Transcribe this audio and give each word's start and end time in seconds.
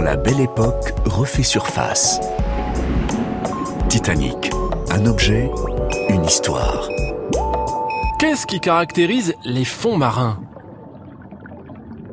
La 0.00 0.16
belle 0.16 0.40
époque 0.40 0.92
refait 1.06 1.42
surface. 1.42 2.20
Titanic, 3.88 4.50
un 4.90 5.06
objet, 5.06 5.48
une 6.08 6.24
histoire. 6.24 6.88
Qu'est-ce 8.18 8.46
qui 8.46 8.58
caractérise 8.58 9.34
les 9.44 9.64
fonds 9.64 9.96
marins? 9.96 10.40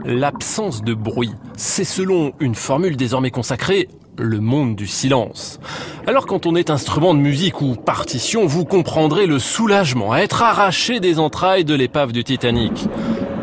L'absence 0.05 0.81
de 0.81 0.93
bruit. 0.93 1.33
C'est 1.57 1.83
selon 1.83 2.31
une 2.39 2.55
formule 2.55 2.95
désormais 2.95 3.31
consacrée 3.31 3.89
le 4.17 4.39
monde 4.39 4.75
du 4.75 4.87
silence. 4.87 5.59
Alors 6.05 6.25
quand 6.25 6.45
on 6.45 6.55
est 6.55 6.69
instrument 6.69 7.13
de 7.13 7.19
musique 7.19 7.59
ou 7.59 7.75
partition, 7.75 8.45
vous 8.45 8.65
comprendrez 8.65 9.25
le 9.25 9.39
soulagement 9.39 10.11
à 10.11 10.19
être 10.19 10.43
arraché 10.43 10.99
des 10.99 11.19
entrailles 11.19 11.65
de 11.65 11.73
l'épave 11.73 12.11
du 12.11 12.23
Titanic. 12.23 12.87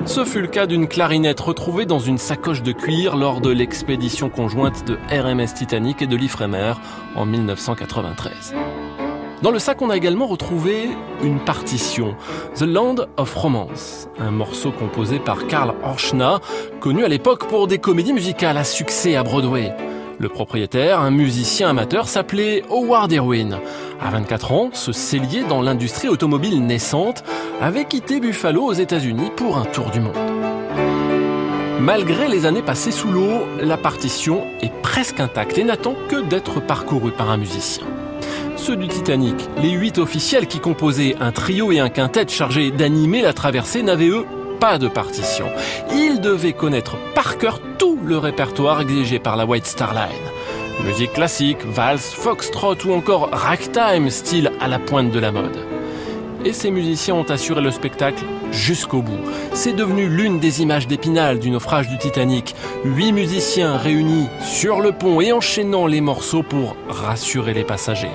Ce 0.07 0.25
fut 0.25 0.41
le 0.41 0.47
cas 0.47 0.67
d'une 0.67 0.87
clarinette 0.87 1.41
retrouvée 1.41 1.85
dans 1.85 1.99
une 1.99 2.17
sacoche 2.17 2.63
de 2.63 2.71
cuir 2.71 3.17
lors 3.17 3.41
de 3.41 3.51
l'expédition 3.51 4.31
conjointe 4.31 4.87
de 4.87 4.97
RMS 5.11 5.53
Titanic 5.53 6.01
et 6.01 6.07
de 6.07 6.17
l'Ifremer 6.17 6.75
en 7.17 7.27
1993. 7.27 8.55
Dans 9.43 9.51
le 9.51 9.59
sac, 9.59 9.83
on 9.83 9.91
a 9.91 9.97
également 9.97 10.27
retrouvé 10.27 10.89
une 11.25 11.41
partition, 11.41 12.15
The 12.55 12.63
Land 12.63 13.07
of 13.17 13.35
Romance, 13.35 14.09
un 14.19 14.31
morceau 14.31 14.71
composé 14.71 15.19
par 15.19 15.49
Karl 15.49 15.75
Orschna, 15.83 16.41
connu 16.81 17.05
à 17.05 17.09
l'époque 17.09 17.49
pour 17.49 17.67
des 17.67 17.79
comédies 17.79 18.13
musicales 18.13 18.57
à 18.57 18.65
succès 18.65 19.17
à 19.17 19.25
Broadway. 19.25 19.75
Le 20.19 20.29
propriétaire, 20.31 21.01
un 21.01 21.11
musicien 21.11 21.69
amateur, 21.69 22.09
s'appelait 22.09 22.63
Howard 22.71 23.13
Irwin. 23.13 23.61
À 24.01 24.11
24 24.11 24.53
ans, 24.53 24.71
ce 24.73 24.93
cellier 24.93 25.45
dans 25.45 25.63
l'industrie 25.63 26.09
automobile 26.09 26.65
naissante 26.65 27.25
avait 27.61 27.85
quitté 27.85 28.21
Buffalo 28.21 28.63
aux 28.65 28.73
États-Unis 28.73 29.31
pour 29.37 29.57
un 29.57 29.65
tour 29.65 29.91
du 29.91 30.01
monde. 30.01 30.17
Malgré 31.81 32.29
les 32.29 32.47
années 32.47 32.63
passées 32.63 32.91
sous 32.91 33.11
l'eau, 33.11 33.47
la 33.61 33.77
partition 33.77 34.45
est 34.61 34.73
presque 34.83 35.21
intacte 35.21 35.59
et 35.59 35.65
n'attend 35.65 35.95
que 36.09 36.23
d'être 36.23 36.61
parcourue 36.61 37.13
par 37.13 37.31
un 37.31 37.37
musicien. 37.37 37.87
Ceux 38.57 38.77
du 38.77 38.89
Titanic, 38.89 39.37
les 39.59 39.71
huit 39.71 39.99
officiels 39.99 40.47
qui 40.47 40.61
composaient 40.61 41.17
un 41.21 41.33
trio 41.33 41.73
et 41.73 41.81
un 41.81 41.89
quintet 41.89 42.29
chargés 42.29 42.71
d'animer 42.71 43.23
la 43.23 43.33
traversée 43.33 43.83
n'avaient 43.83 44.09
eux 44.09 44.25
pas 44.59 44.79
de 44.79 44.89
partition. 44.89 45.47
Ils 45.93 46.21
devaient 46.21 46.55
connaître 46.55 46.97
par 47.15 47.39
cœur 47.39 47.61
tout 47.79 47.99
le 48.05 48.19
répertoire 48.19 48.81
exigé 48.81 49.19
par 49.19 49.37
la 49.37 49.45
White 49.45 49.67
Star 49.67 49.93
Line. 49.95 50.36
Musique 50.85 51.15
classique, 51.15 51.65
valse, 51.65 52.13
foxtrot 52.13 52.77
ou 52.85 52.93
encore 52.93 53.31
ragtime, 53.33 54.11
style 54.11 54.53
à 54.61 54.69
la 54.69 54.79
pointe 54.79 55.11
de 55.11 55.19
la 55.19 55.33
mode. 55.33 55.57
Et 56.45 56.53
ces 56.53 56.71
musiciens 56.71 57.15
ont 57.15 57.25
assuré 57.25 57.61
le 57.61 57.71
spectacle 57.71 58.23
jusqu'au 58.53 59.03
bout. 59.03 59.19
C'est 59.53 59.73
devenu 59.73 60.07
l'une 60.09 60.39
des 60.39 60.63
images 60.63 60.87
d'épinal 60.87 61.41
du 61.41 61.51
naufrage 61.51 61.89
du 61.89 61.99
Titanic. 61.99 62.55
Huit 62.85 63.13
musiciens 63.13 63.77
réunis 63.77 64.29
sur 64.43 64.81
le 64.81 64.93
pont 64.93 65.21
et 65.21 65.33
enchaînant 65.33 65.87
les 65.87 66.01
morceaux 66.01 66.45
pour 66.45 66.77
rassurer 66.89 67.53
les 67.53 67.65
passagers. 67.65 68.13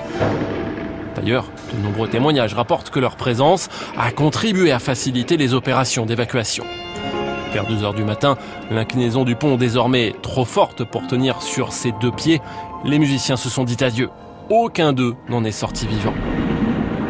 D'ailleurs, 1.16 1.44
de 1.74 1.82
nombreux 1.82 2.08
témoignages 2.08 2.54
rapportent 2.54 2.90
que 2.90 3.00
leur 3.00 3.16
présence 3.16 3.68
a 3.98 4.10
contribué 4.12 4.72
à 4.72 4.78
faciliter 4.78 5.36
les 5.36 5.52
opérations 5.52 6.06
d'évacuation. 6.06 6.64
Vers 7.52 7.66
2 7.66 7.84
heures 7.84 7.94
du 7.94 8.04
matin, 8.04 8.36
l'inclinaison 8.70 9.24
du 9.24 9.36
pont 9.36 9.56
désormais 9.56 10.14
trop 10.22 10.46
forte 10.46 10.84
pour 10.84 11.06
tenir 11.06 11.42
sur 11.42 11.72
ses 11.72 11.92
deux 12.00 12.10
pieds, 12.10 12.40
les 12.84 12.98
musiciens 12.98 13.36
se 13.36 13.50
sont 13.50 13.64
dit 13.64 13.76
adieu. 13.84 14.08
Aucun 14.48 14.94
d'eux 14.94 15.14
n'en 15.28 15.44
est 15.44 15.52
sorti 15.52 15.86
vivant. 15.86 16.14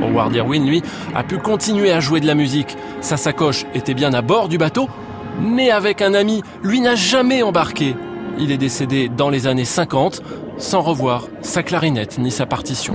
Howard 0.03 0.35
Irwin, 0.35 0.67
lui, 0.67 0.83
a 1.15 1.23
pu 1.23 1.39
continuer 1.39 1.93
à 1.93 2.01
jouer 2.01 2.19
de 2.19 2.27
la 2.27 2.35
musique. 2.35 2.77
Sa 3.01 3.17
sacoche 3.17 3.67
était 3.73 3.95
bien 3.95 4.13
à 4.15 4.23
bord 4.23 4.49
du 4.49 4.59
bateau, 4.59 4.89
mais 5.41 5.71
avec 5.71 6.03
un 6.03 6.13
ami, 6.13 6.43
lui 6.65 6.81
n'a 6.81 6.97
jamais 6.97 7.43
embarqué. 7.43 7.95
Il 8.39 8.51
est 8.51 8.59
décédé 8.59 9.09
dans 9.09 9.31
les 9.31 9.47
années 9.47 9.65
50 9.65 10.23
sans 10.59 10.81
revoir 10.81 11.29
sa 11.41 11.63
clarinette 11.63 12.19
ni 12.19 12.33
sa 12.33 12.47
partition. 12.47 12.95